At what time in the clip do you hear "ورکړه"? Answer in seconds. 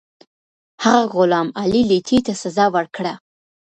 2.75-3.13